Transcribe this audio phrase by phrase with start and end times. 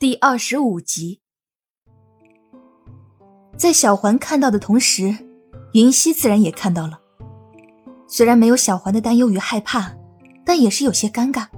[0.00, 1.22] 第二十五集，
[3.56, 5.12] 在小环看到的同时，
[5.72, 7.00] 云溪自然也看到了。
[8.06, 9.92] 虽然没有小环的担忧与害怕，
[10.44, 11.48] 但也是有些尴尬。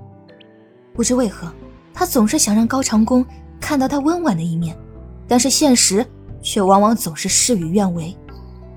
[0.94, 1.52] 不知为何，
[1.92, 3.22] 他总是想让高长恭
[3.60, 4.74] 看到他温婉的一面，
[5.28, 6.06] 但是现实
[6.40, 8.16] 却往往总是事与愿违。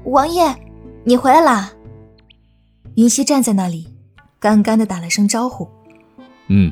[0.03, 0.53] 王爷，
[1.05, 1.71] 你回来啦！
[2.95, 3.87] 云溪站在那里，
[4.41, 5.65] 干干的打了声招呼
[6.51, 6.69] ：“嗯，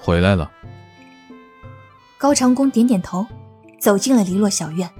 [0.00, 0.50] 回来了。”
[2.18, 3.24] 高长恭点点头，
[3.78, 4.90] 走进了篱落小院。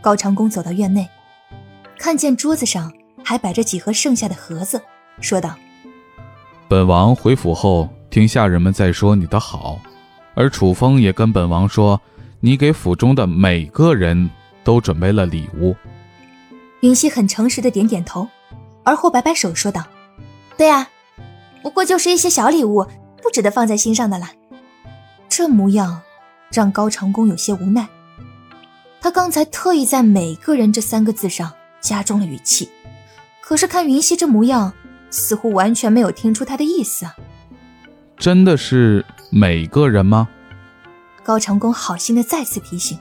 [0.00, 1.08] 高长恭走到院内，
[1.98, 2.92] 看见桌子上
[3.24, 4.80] 还摆着几盒剩下的盒子，
[5.20, 5.56] 说道
[6.70, 9.80] ：“本王回府后，听下人们在说你的好，
[10.36, 12.00] 而楚风也跟本王说，
[12.38, 14.30] 你给府中的每个人
[14.62, 15.74] 都准备了礼物。”
[16.82, 18.28] 云溪很诚实的点点头，
[18.84, 19.82] 而后摆摆手说道
[20.56, 20.88] ：“对啊，
[21.62, 22.86] 不过就是一些小礼物，
[23.20, 24.30] 不值得放在心上的啦。”
[25.28, 26.02] 这模样
[26.50, 27.88] 让高长恭有些无奈。
[29.00, 32.68] 他刚才特意在“每个人”这三个字上加重了语气，
[33.40, 34.72] 可是看云溪这模样，
[35.10, 37.14] 似乎完全没有听出他的意思啊。
[38.16, 40.28] 真的是每个人吗？
[41.22, 42.98] 高长恭好心的再次提醒。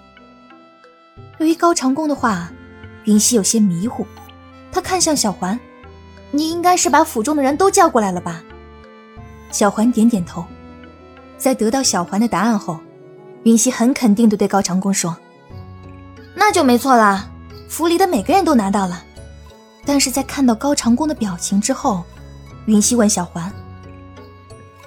[1.37, 2.51] 对于高长恭的话，
[3.05, 4.05] 云溪有些迷糊。
[4.71, 5.57] 他看向小环
[6.31, 8.43] ：“你应该是把府中的人都叫过来了吧？”
[9.51, 10.45] 小环点点头。
[11.37, 12.79] 在得到小环的答案后，
[13.43, 15.15] 云溪很肯定地对高长恭说
[16.35, 17.29] ：“那就没错啦，
[17.69, 19.03] 府里的每个人都拿到了。”
[19.85, 22.03] 但是在看到高长恭的表情之后，
[22.65, 23.51] 云溪问小环：“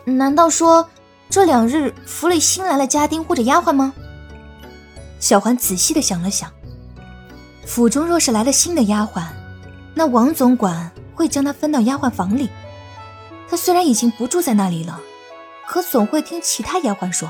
[0.05, 0.89] 难道说
[1.31, 3.93] 这两日府里新来了家丁或者丫鬟吗？”
[5.21, 6.51] 小环仔细地想了想，
[7.65, 9.23] 府中若是来了新的丫鬟，
[9.95, 12.49] 那王总管会将她分到丫鬟房里。
[13.49, 15.01] 她虽然已经不住在那里了。
[15.69, 17.29] 可总会听其他丫鬟说，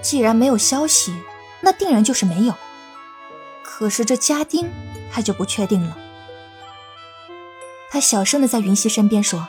[0.00, 1.12] 既然没有消息，
[1.60, 2.54] 那定然就是没有。
[3.64, 4.70] 可是这家丁，
[5.10, 5.98] 他就不确定了。
[7.90, 9.48] 他小声的在云溪身边说：“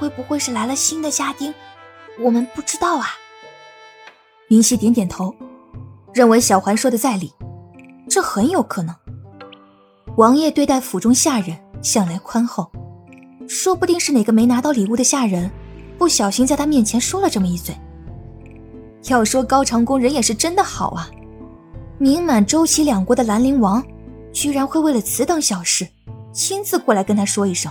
[0.00, 1.52] 会不会是来了新的家丁？
[2.18, 3.08] 我们不知道啊。”
[4.48, 5.34] 云溪点点头，
[6.14, 7.34] 认为小环说的在理，
[8.08, 8.96] 这很有可能。
[10.16, 12.72] 王爷对待府中下人向来宽厚，
[13.46, 15.50] 说不定是哪个没拿到礼物的下人。
[16.02, 17.72] 不小心在他面前说了这么一嘴。
[19.04, 21.08] 要说高长恭人也是真的好啊，
[21.96, 23.80] 名满周齐两国的兰陵王，
[24.32, 25.86] 居然会为了此等小事
[26.32, 27.70] 亲自过来跟他说一声。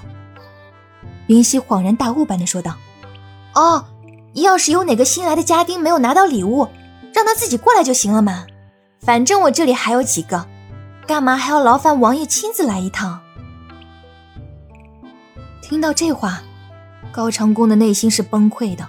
[1.28, 2.78] 云溪恍然大悟般的说道
[3.54, 3.84] ：“哦，
[4.36, 6.70] 要是有哪个新来的家丁没有拿到礼物，
[7.14, 8.46] 让他自己过来就行了嘛。
[9.02, 10.48] 反正我这里还有几个，
[11.06, 13.20] 干嘛还要劳烦王爷亲自来一趟？”
[15.62, 16.42] 听到这话。
[17.12, 18.88] 高长恭的内心是崩溃的，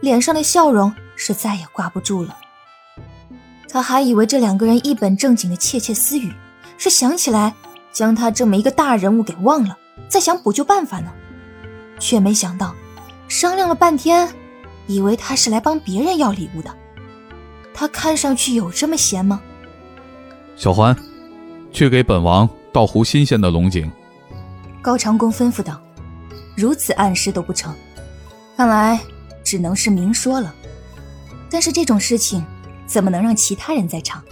[0.00, 2.36] 脸上的笑容是再也挂不住了。
[3.68, 6.30] 他还以为这两个人一本正经的窃窃私语，
[6.76, 7.54] 是想起来
[7.90, 9.78] 将他这么一个大人物给忘了，
[10.08, 11.10] 在想补救办法呢，
[11.98, 12.74] 却没想到
[13.28, 14.28] 商量了半天，
[14.86, 16.70] 以为他是来帮别人要礼物的。
[17.72, 19.40] 他看上去有这么闲吗？
[20.54, 20.94] 小环，
[21.72, 23.90] 去给本王倒壶新鲜的龙井。
[24.82, 25.80] 高长恭吩咐道。
[26.54, 27.74] 如此暗示都不成，
[28.56, 29.00] 看来
[29.42, 30.54] 只能是明说了。
[31.50, 32.44] 但是这种事情
[32.86, 34.22] 怎么能让其他人在场？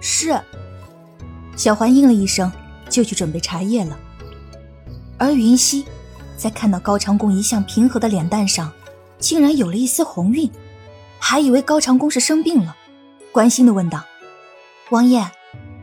[0.00, 0.38] 是。
[1.56, 2.52] 小环应了一声，
[2.88, 3.98] 就去准备茶叶了。
[5.18, 5.84] 而云溪
[6.36, 8.72] 在看到高长恭一向平和的脸蛋上，
[9.18, 10.48] 竟然有了一丝红晕，
[11.18, 12.76] 还以为高长恭是生病了，
[13.32, 14.04] 关心的问道
[14.90, 15.28] ：“王爷，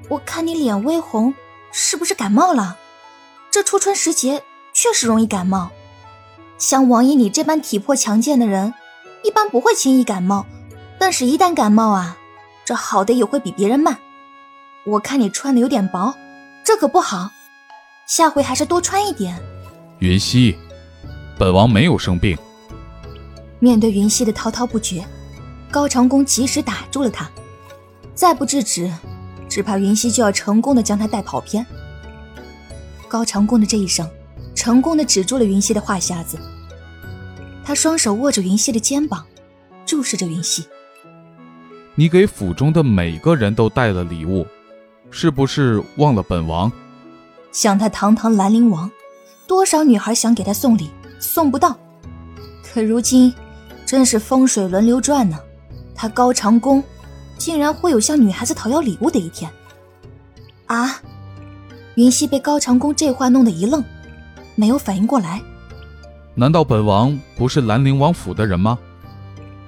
[0.08, 1.34] 我看你脸微红，
[1.74, 2.78] 是不是感冒了？
[3.52, 4.42] 这初春时节。”
[4.86, 5.72] 确实容易感冒，
[6.60, 8.72] 像王爷你这般体魄强健的人，
[9.24, 10.46] 一般不会轻易感冒。
[11.00, 12.16] 但是，一旦感冒啊，
[12.64, 13.98] 这好的也会比别人慢。
[14.86, 16.14] 我看你穿的有点薄，
[16.64, 17.32] 这可不好，
[18.06, 19.42] 下回还是多穿一点。
[19.98, 20.56] 云溪，
[21.40, 22.38] 本王没有生病。
[23.58, 25.04] 面对云溪的滔滔不绝，
[25.72, 27.28] 高长恭及时打住了他，
[28.14, 28.94] 再不制止，
[29.50, 31.66] 只怕云溪就要成功的将他带跑偏。
[33.08, 34.08] 高长恭的这一声。
[34.56, 36.40] 成功的止住了云溪的话匣子，
[37.64, 39.26] 他双手握着云溪的肩膀，
[39.86, 40.66] 注视着云溪。
[41.94, 44.48] 你给府中的每个人都带了礼物，
[45.12, 46.72] 是不是忘了本王？
[47.52, 48.90] 想他堂堂兰陵王，
[49.46, 51.78] 多少女孩想给他送礼，送不到。
[52.64, 53.34] 可如今，
[53.86, 55.38] 真是风水轮流转呢。
[55.94, 56.84] 他高长恭，
[57.38, 59.50] 竟然会有向女孩子讨要礼物的一天。
[60.66, 61.00] 啊！
[61.96, 63.82] 云溪被高长恭这话弄得一愣。
[64.56, 65.42] 没有反应过来，
[66.34, 68.80] 难道本王不是兰陵王府的人吗？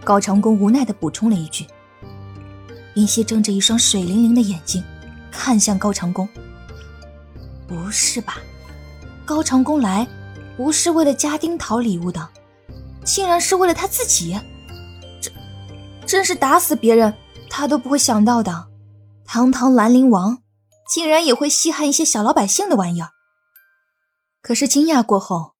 [0.03, 1.65] 高长恭无奈地补充了一句。
[2.95, 4.83] 云溪睁着一双水灵灵的眼睛，
[5.29, 6.27] 看向高长恭。
[7.67, 8.37] 不是吧？
[9.25, 10.07] 高长恭来，
[10.55, 12.27] 不是为了家丁讨礼物的，
[13.03, 14.39] 竟然是为了他自己。
[15.21, 15.29] 这，
[16.05, 17.13] 真是打死别人
[17.49, 18.67] 他都不会想到的。
[19.25, 20.37] 堂堂兰陵王，
[20.89, 23.09] 竟然也会稀罕一些小老百姓的玩意儿。
[24.41, 25.55] 可是惊讶过后，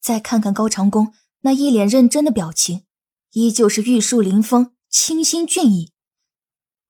[0.00, 2.84] 再看看高长恭那一脸认真的表情，
[3.32, 5.92] 依旧是玉树临风、清新俊逸。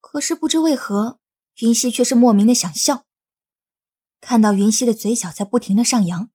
[0.01, 1.19] 可是不知为何，
[1.59, 3.05] 云溪却是莫名的想笑。
[4.19, 6.29] 看到云溪的嘴角在不停的上扬，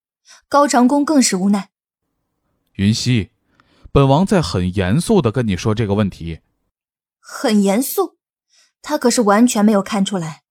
[0.49, 1.71] 高长恭更是无奈。
[2.75, 3.31] 云溪，
[3.91, 6.41] 本王在很严肃的跟你说这个问题。
[7.19, 8.19] 很严肃，
[8.83, 10.45] 他可是完全没有看出来。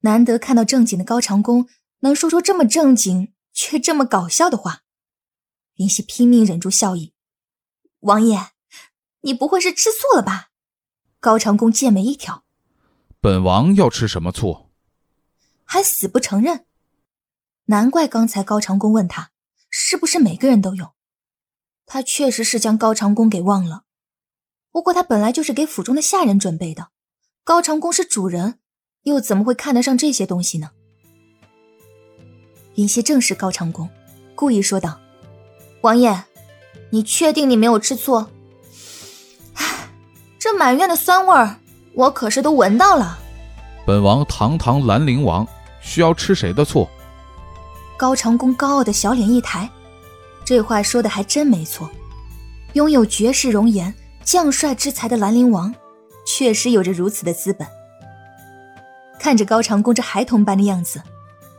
[0.00, 1.68] 难得看到正经的高长恭
[2.00, 4.84] 能说出这么正经却这么搞笑的话，
[5.78, 7.12] 云溪拼命忍住笑意。
[7.98, 8.50] 王爷，
[9.22, 10.50] 你不会是吃醋了吧？
[11.18, 12.44] 高长恭剑眉一挑，
[13.20, 14.70] 本王要吃什么醋？
[15.64, 16.66] 还死不承认，
[17.64, 19.32] 难怪刚才高长恭问他
[19.68, 20.94] 是不是每个人都有，
[21.84, 23.82] 他确实是将高长恭给忘了。
[24.70, 26.92] 不过他本来就是给府中的下人准备的，
[27.42, 28.60] 高长恭是主人，
[29.02, 30.70] 又怎么会看得上这些东西呢？
[32.78, 33.90] 云溪正是高长恭，
[34.36, 35.00] 故意说道
[35.82, 36.22] ：“王爷，
[36.90, 38.24] 你确定你没有吃醋？
[39.54, 39.90] 唉，
[40.38, 41.56] 这满院的酸味儿，
[41.92, 43.18] 我可是都闻到了。
[43.84, 45.46] 本王堂堂兰陵王。”
[45.80, 46.86] 需要吃谁的醋？
[47.96, 49.66] 高长恭高傲的小脸一抬，
[50.44, 51.88] 这话说的还真没错。
[52.74, 55.74] 拥有绝世容颜、将帅之才的兰陵王，
[56.26, 57.66] 确实有着如此的资本。
[59.18, 61.00] 看着高长恭这孩童般的样子，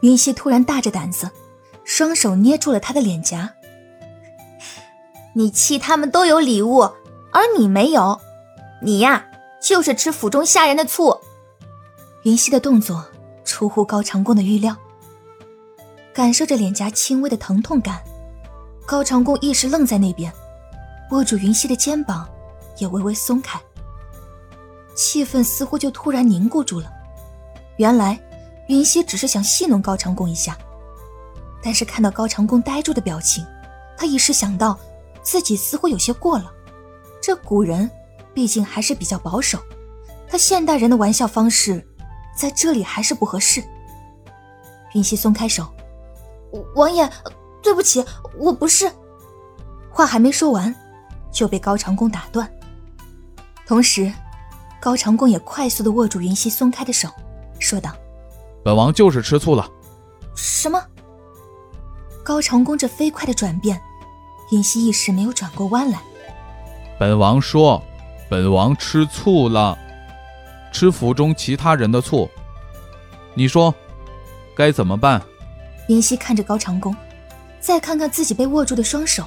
[0.02, 1.30] 云溪突然大着胆子，
[1.84, 3.54] 双手捏住了他的脸颊。
[5.34, 6.82] 你气他们都有礼物，
[7.32, 8.20] 而你没有，
[8.82, 9.26] 你呀，
[9.62, 11.20] 就是吃府中下人的醋。
[12.24, 13.06] 云溪的动作。
[13.46, 14.78] 出乎高长恭的预料，
[16.14, 18.00] 感受着脸颊轻微的疼痛感，
[18.86, 20.32] 高长恭一时愣在那边，
[21.10, 22.30] 握住云溪的肩膀，
[22.78, 23.60] 也微微松开。
[24.96, 26.92] 气氛似乎就突然凝固住了。
[27.78, 28.20] 原来
[28.70, 30.56] 云溪只是想戏弄高长恭一下，
[31.62, 33.44] 但是看到高长恭呆住的表情，
[33.98, 34.80] 他一时想到
[35.24, 36.52] 自己似乎有些过了。
[37.20, 37.90] 这古人
[38.32, 39.60] 毕竟还是比较保守，
[40.28, 41.86] 他现代人的玩笑方式。
[42.38, 43.62] 在这里还是不合适。
[44.94, 45.68] 云溪松开手，
[46.74, 47.10] 王爷，
[47.62, 48.06] 对不起，
[48.38, 48.90] 我不是。
[49.92, 50.74] 话还没说完，
[51.34, 52.50] 就被高长恭打断。
[53.68, 54.10] 同时，
[54.80, 57.10] 高长恭也快速的握住云溪松开的手，
[57.60, 57.94] 说道
[58.64, 59.70] ：“本王就是吃醋了。”
[60.36, 60.82] 什么？
[62.24, 63.82] 高长恭这飞快的转变，
[64.52, 66.00] 云溪一时没有转过弯来。
[67.00, 67.82] 本王说，
[68.30, 69.78] 本王吃醋了。
[70.72, 72.30] 吃府中其他人的醋，
[73.34, 73.74] 你说
[74.56, 75.20] 该怎么办？
[75.88, 76.96] 云溪看着高长恭，
[77.60, 79.24] 再看看自己被握住的双手，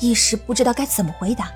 [0.00, 1.50] 一时不知道该怎么回答。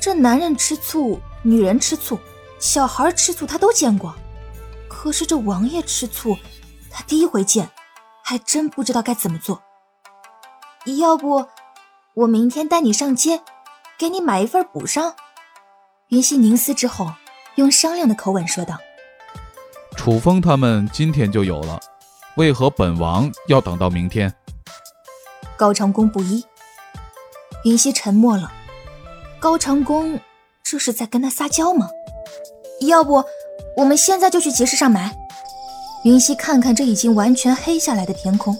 [0.00, 2.18] 这男人吃醋，女人吃醋，
[2.58, 4.12] 小孩吃醋，他都见过。
[4.90, 6.36] 可是这王爷吃醋，
[6.90, 7.70] 他第一回见，
[8.22, 9.62] 还真不知道该怎么做。
[10.98, 11.46] 要不，
[12.14, 13.40] 我明天带你上街，
[13.96, 15.14] 给你买一份补上。
[16.08, 17.12] 云溪凝思之后。
[17.56, 18.78] 用商量的口吻说道
[19.96, 21.78] ：“楚风他们今天就有了，
[22.36, 24.32] 为何本王要等到明天？”
[25.58, 26.42] 高长恭不依。
[27.64, 28.50] 云溪沉默了。
[29.40, 30.18] 高长恭
[30.62, 31.90] 这是在跟他撒娇吗？
[32.82, 33.22] 要不
[33.76, 35.16] 我们现在就去集市上买？
[36.04, 38.56] 云溪看看这已经完全黑下来的天空，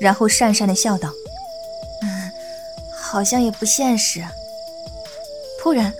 [0.00, 1.10] 然后讪讪的笑道
[2.02, 2.32] ：“嗯，
[2.90, 4.24] 好像也不现实。”
[5.60, 5.92] 突然。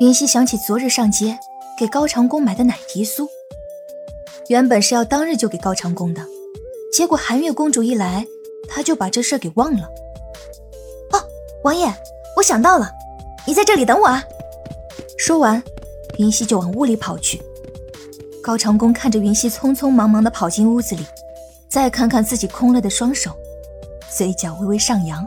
[0.00, 1.36] 云溪想起昨日上街
[1.76, 3.28] 给高长恭买的奶提酥，
[4.46, 6.24] 原本是要当日就给高长恭的，
[6.92, 8.24] 结果寒月公主一来，
[8.68, 9.90] 他就把这事给忘了。
[11.10, 11.20] 哦，
[11.64, 11.92] 王爷，
[12.36, 12.92] 我想到了，
[13.44, 14.22] 你在这里等我啊！
[15.16, 15.60] 说完，
[16.18, 17.40] 云溪就往屋里跑去。
[18.42, 21.04] 高长恭看着云溪匆匆忙忙地跑进屋子里，
[21.68, 23.30] 再看看自己空了的双手，
[24.10, 25.26] 嘴角微微上扬。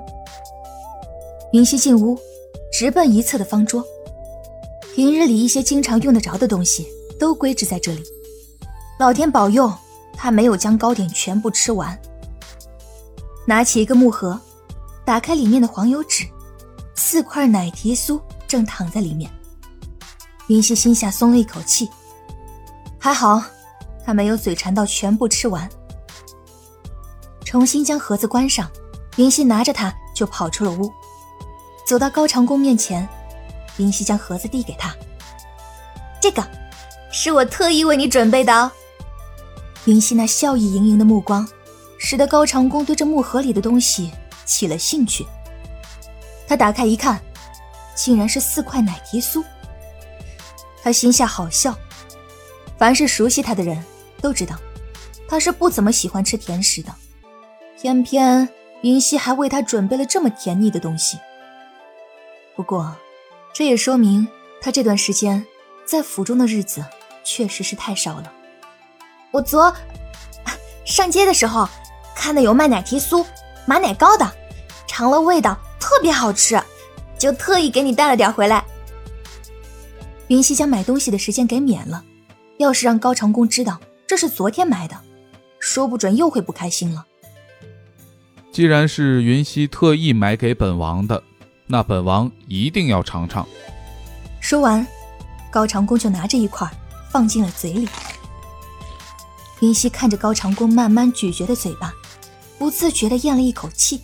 [1.52, 2.18] 云溪进屋，
[2.72, 3.84] 直奔一侧的方桌。
[4.96, 6.88] 平日里一些经常用得着的东西
[7.20, 8.04] 都归置在这里。
[9.00, 9.72] 老天保佑，
[10.14, 11.98] 他没有将糕点全部吃完。
[13.46, 14.40] 拿起一个木盒，
[15.06, 16.26] 打开里面的黄油纸，
[16.96, 19.32] 四块奶提酥正躺在里面。
[20.52, 21.90] 云溪心下松了一口气，
[23.00, 23.42] 还好
[24.06, 25.70] 他没有嘴馋到全部吃完。
[27.46, 28.70] 重新将盒子关上，
[29.16, 30.92] 云溪拿着它就跑出了屋。
[31.88, 33.08] 走到高长恭面前，
[33.78, 34.94] 云溪将盒子递给他。
[36.22, 36.46] 这个，
[37.14, 38.70] 是我特意为你准备的哦。
[39.86, 41.48] 云溪那笑意盈盈的目光，
[41.98, 44.12] 使得高长恭对这木盒里的东西
[44.46, 45.26] 起了兴趣。
[46.46, 47.22] 他打开一看，
[47.96, 49.42] 竟然是四块奶提酥。
[50.82, 51.76] 他心下好笑。
[52.78, 53.84] 凡是熟悉他的人
[54.22, 54.56] 都知道，
[55.28, 56.94] 他是不怎么喜欢吃甜食的。
[57.80, 58.48] 偏偏
[58.82, 61.18] 云溪还为他准备了这么甜腻的东西。
[62.56, 62.96] 不过，
[63.54, 64.28] 这也说明
[64.62, 65.46] 他这段时间
[65.86, 66.84] 在府中的日子
[67.24, 68.32] 确实是太少了。
[69.32, 69.74] 我昨
[70.86, 71.68] 上街的时候
[72.16, 73.26] 看到有卖奶提酥、
[73.66, 74.30] 马奶糕的，
[74.88, 76.62] 尝了味道特别好吃，
[77.18, 78.64] 就特意给你带了点回来。
[80.32, 82.06] 云溪将买东西的时间给免了。
[82.58, 84.98] 要是让高长恭知道这是昨天买的，
[85.60, 87.06] 说不准又会不开心了。
[88.50, 91.22] 既然是云溪特意买给本王的，
[91.68, 93.46] 那本王一定要尝尝。
[94.40, 94.88] 说完，
[95.52, 96.66] 高长恭就拿着一块
[97.12, 97.90] 放进了嘴里。
[99.60, 101.94] 云溪看着高长恭慢慢咀嚼的嘴巴，
[102.58, 104.00] 不自觉地咽了一口气。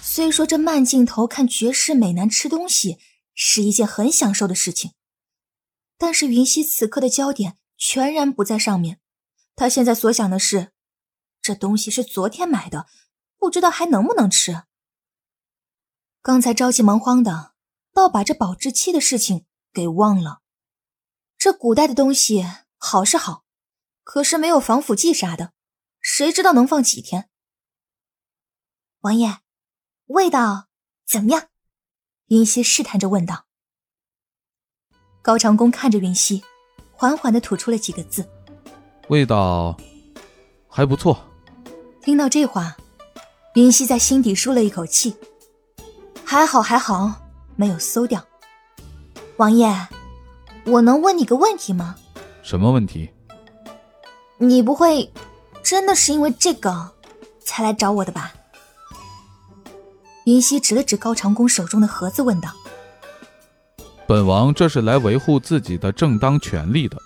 [0.00, 2.96] 虽说这慢镜头看绝世美男吃东西
[3.34, 4.92] 是一件很享受的事情。
[6.00, 8.98] 但是云溪此刻的焦点全然不在上面，
[9.54, 10.72] 他现在所想的是，
[11.42, 12.86] 这东西是昨天买的，
[13.36, 14.62] 不知道还能不能吃。
[16.22, 17.52] 刚才着急忙慌的，
[17.92, 20.40] 倒把这保质期的事情给忘了。
[21.36, 22.46] 这古代的东西
[22.78, 23.44] 好是好，
[24.02, 25.52] 可是没有防腐剂啥的，
[26.00, 27.28] 谁知道能放几天？
[29.00, 29.40] 王爷，
[30.06, 30.68] 味道
[31.06, 31.50] 怎么样？
[32.28, 33.49] 云溪试探着问道。
[35.22, 36.42] 高长恭看着云溪，
[36.92, 38.26] 缓缓的吐出了几个字
[39.08, 39.76] ：“味道
[40.66, 41.18] 还不错。”
[42.02, 42.74] 听到这话，
[43.54, 45.14] 云溪在心底舒了一口气，
[46.24, 47.12] 还好还好，
[47.54, 48.24] 没有馊掉。
[49.36, 49.70] 王爷，
[50.64, 51.96] 我能问你个问题吗？
[52.42, 53.10] 什么问题？
[54.38, 55.12] 你不会
[55.62, 56.92] 真的是因为这个
[57.44, 58.32] 才来找我的吧？
[60.24, 62.50] 云溪指了指高长恭手中的盒子，问道。
[64.10, 66.98] 本王这是来维护自己的正当权利的。”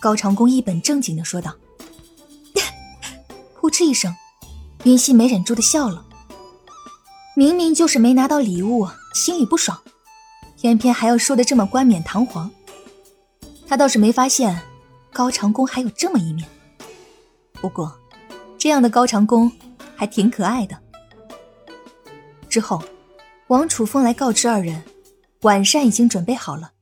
[0.00, 1.52] 高长恭一本正经的说道。
[3.60, 4.14] 噗嗤一声，
[4.84, 6.06] 云溪没忍住的笑了。
[7.34, 9.76] 明明就是没拿到礼物，心里不爽，
[10.56, 12.48] 偏偏还要说的这么冠冕堂皇。
[13.66, 14.56] 他倒是没发现
[15.12, 16.48] 高长恭还有这么一面。
[17.54, 17.92] 不过，
[18.56, 19.50] 这样的高长恭
[19.96, 20.78] 还挺可爱的。
[22.48, 22.80] 之后，
[23.48, 24.80] 王楚风来告知二人。
[25.44, 26.72] 晚膳已经准备好了。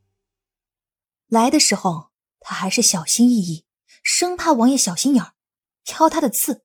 [1.26, 3.66] 来的时候，他还是小心翼翼，
[4.04, 5.35] 生怕王爷小心眼儿，
[5.83, 6.64] 挑他的刺。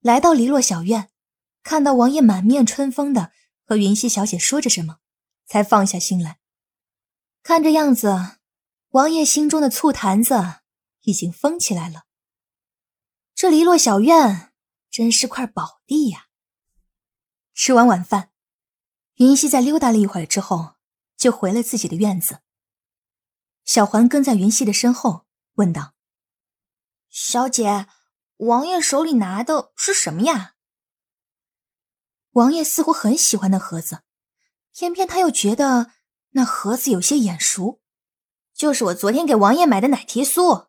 [0.00, 1.10] 来到篱落小院，
[1.62, 3.32] 看到王爷满面春风的
[3.64, 4.98] 和云溪小姐说着什么，
[5.46, 6.38] 才放下心来。
[7.42, 8.36] 看这样子，
[8.90, 10.60] 王爷心中的醋坛子
[11.00, 12.04] 已经封起来了。
[13.34, 14.52] 这篱落小院
[14.90, 16.26] 真是块宝地呀！
[17.54, 18.27] 吃完晚饭。
[19.18, 20.76] 云溪在溜达了一会儿之后，
[21.16, 22.38] 就回了自己的院子。
[23.64, 25.94] 小环跟在云溪的身后，问道
[27.10, 27.88] ：“小姐，
[28.36, 30.54] 王爷手里拿的是什么呀？”
[32.32, 34.02] 王爷似乎很喜欢那盒子，
[34.72, 35.90] 偏偏他又觉得
[36.30, 37.80] 那盒子有些眼熟，
[38.54, 40.68] 就是我昨天给王爷买的奶提酥。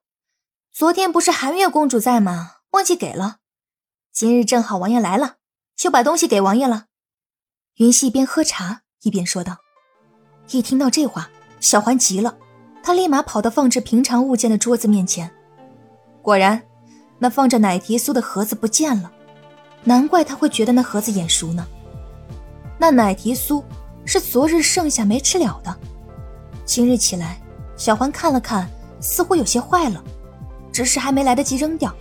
[0.72, 2.62] 昨天不是寒月公主在吗？
[2.72, 3.42] 忘记给了。
[4.12, 5.38] 今日正好王爷来了，
[5.76, 6.88] 就把东西给王爷了。
[7.80, 9.56] 云溪一边喝茶一边说道
[10.52, 11.30] ：“一听到这话，
[11.62, 12.38] 小环急了，
[12.84, 15.32] 她立马跑到放置平常物件的桌子面前。
[16.22, 16.62] 果然，
[17.20, 19.10] 那放着奶提酥的盒子不见了。
[19.86, 21.66] 难怪他会觉得那盒子眼熟呢。
[22.78, 23.64] 那奶提酥
[24.04, 25.74] 是昨日剩下没吃了的，
[26.66, 27.42] 今日起来，
[27.78, 28.70] 小环看了看，
[29.00, 30.04] 似乎有些坏了，
[30.70, 31.96] 只是还没来得及扔掉，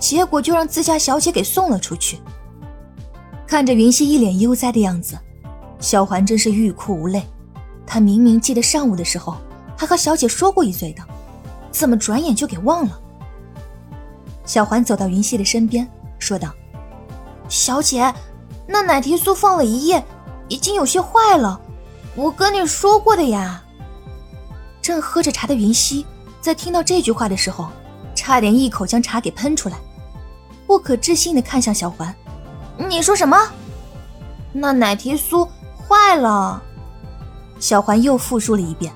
[0.00, 2.18] 结果就让自家小姐给送了出去。”
[3.46, 5.16] 看着云溪一脸悠哉的样子，
[5.78, 7.22] 小环真是欲哭无泪。
[7.86, 9.36] 她明明记得上午的时候
[9.78, 11.02] 还和小姐说过一嘴的，
[11.70, 13.00] 怎么转眼就给忘了？
[14.44, 15.88] 小环走到云溪的身边，
[16.18, 16.52] 说道
[17.48, 18.12] ：“小姐，
[18.66, 20.04] 那奶提酥放了一夜，
[20.48, 21.60] 已经有些坏了，
[22.16, 23.62] 我跟你说过的呀。”
[24.82, 26.04] 正喝着茶的云溪，
[26.40, 27.68] 在听到这句话的时候，
[28.14, 29.76] 差点一口将茶给喷出来，
[30.66, 32.14] 不可置信的看向小环。
[32.78, 33.36] 你说什么？
[34.52, 35.48] 那奶提酥
[35.88, 36.62] 坏了。
[37.58, 38.92] 小环又复述了一遍。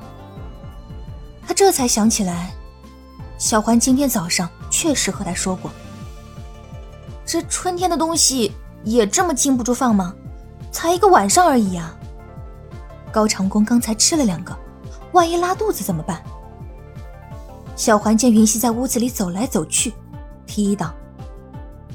[1.47, 2.53] 他这才想起来，
[3.39, 5.71] 小环今天早上确实和他说过。
[7.25, 8.53] 这春天的东西
[8.85, 10.15] 也这么禁不住放吗？
[10.71, 11.97] 才一个晚上而已啊。
[13.11, 14.57] 高长恭刚才吃了两个，
[15.13, 16.23] 万一拉肚子怎么办？
[17.77, 19.93] 小环见云溪在屋子里走来走去，
[20.47, 20.95] 提议道：“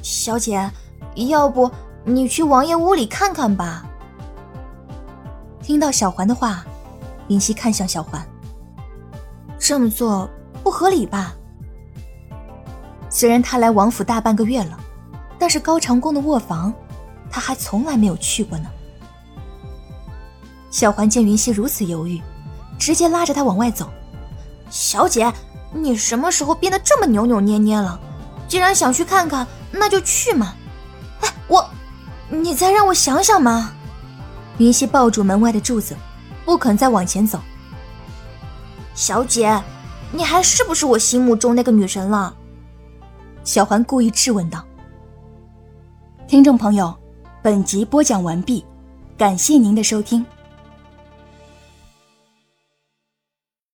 [0.02, 0.70] 小姐，
[1.16, 1.70] 要不
[2.04, 3.84] 你去王爷屋里看看吧。”
[5.62, 6.64] 听到小环的话，
[7.28, 8.24] 云溪看向小环
[9.58, 10.28] ：“这么做
[10.62, 11.34] 不合理吧？
[13.10, 14.78] 虽然他来王府大半个月了，
[15.38, 16.72] 但是高长恭的卧房，
[17.30, 18.68] 他还从来没有去过呢。”
[20.70, 22.20] 小环见云溪如此犹豫，
[22.78, 23.90] 直接拉着她往外走
[24.70, 25.32] ：“小姐。”
[25.72, 28.00] 你什么时候变得这么扭扭捏捏了？
[28.48, 30.54] 既然想去看看，那就去嘛！
[31.48, 31.68] 我，
[32.28, 33.72] 你再让我想想嘛！
[34.58, 35.96] 云溪抱住门外的柱子，
[36.44, 37.40] 不肯再往前走。
[38.94, 39.62] 小姐，
[40.12, 42.34] 你还是不是我心目中那个女神了？
[43.44, 44.64] 小环故意质问道。
[46.26, 46.92] 听众朋友，
[47.42, 48.64] 本集播讲完毕，
[49.16, 50.24] 感谢您的收听。